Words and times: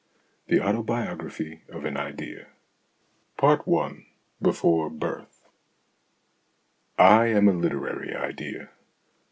THE 0.47 0.59
AUTOBIOGRAPHY 0.59 1.65
OF 1.69 1.85
AN 1.85 1.95
IDEA 1.95 2.47
I 3.39 3.93
BEFORE 4.41 4.89
BIRTH 4.89 5.45
I 6.97 7.27
AM 7.27 7.47
a 7.47 7.53
literary 7.53 8.15
idea. 8.15 8.71